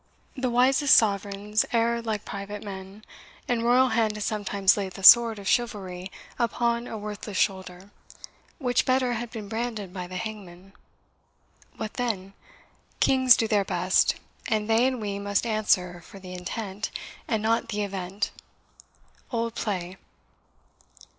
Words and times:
The 0.35 0.49
wisest 0.49 0.97
Sovereigns 0.97 1.63
err 1.71 2.01
like 2.01 2.25
private 2.25 2.63
men, 2.63 3.05
And 3.47 3.61
royal 3.61 3.89
hand 3.89 4.13
has 4.15 4.25
sometimes 4.25 4.75
laid 4.75 4.93
the 4.93 5.03
sword 5.03 5.37
Of 5.37 5.47
chivalry 5.47 6.11
upon 6.39 6.87
a 6.87 6.97
worthless 6.97 7.37
shoulder, 7.37 7.91
Which 8.57 8.87
better 8.87 9.13
had 9.13 9.29
been 9.29 9.47
branded 9.47 9.93
by 9.93 10.07
the 10.07 10.15
hangman. 10.17 10.73
What 11.77 11.93
then? 12.01 12.33
Kings 12.99 13.37
do 13.37 13.47
their 13.47 13.63
best; 13.63 14.15
and 14.47 14.67
they 14.67 14.87
and 14.87 14.99
we 14.99 15.19
Must 15.19 15.45
answer 15.45 16.01
for 16.01 16.17
the 16.17 16.33
intent, 16.33 16.89
and 17.27 17.43
not 17.43 17.69
the 17.69 17.83
event. 17.83 18.31
OLD 19.31 19.53
PLAY. 19.53 19.97